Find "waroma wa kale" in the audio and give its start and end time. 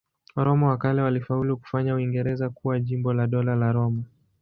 0.35-1.01